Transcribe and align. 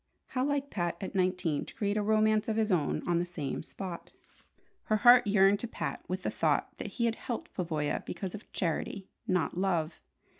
How 0.29 0.43
like 0.43 0.71
Pat 0.71 0.97
at 0.99 1.13
nineteen 1.13 1.63
to 1.63 1.75
create 1.75 1.95
a 1.95 2.01
romance 2.01 2.47
of 2.47 2.55
his 2.55 2.71
own 2.71 3.07
on 3.07 3.19
the 3.19 3.23
same 3.23 3.61
spot! 3.61 4.09
Her 4.85 4.95
heart 4.97 5.27
yearned 5.27 5.59
to 5.59 5.67
Pat 5.67 6.03
with 6.07 6.23
the 6.23 6.31
thought 6.31 6.75
that 6.79 6.93
he 6.97 7.05
had 7.05 7.13
helped 7.13 7.53
Pavoya 7.53 8.03
because 8.03 8.33
of 8.33 8.51
charity, 8.51 9.09
not 9.27 9.55
love. 9.59 10.01